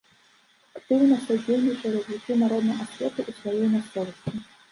Актыўна 0.77 1.17
садзейнічаў 1.25 1.89
развіццю 1.97 2.37
народнай 2.43 2.81
асветы 2.87 3.19
ў 3.29 3.31
сваёй 3.39 3.67
мясцовасці. 3.77 4.35